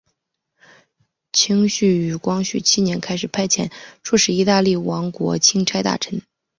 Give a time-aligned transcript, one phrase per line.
[1.31, 6.19] 清廷于光绪七年开始派遣出使意大利王国钦差大臣。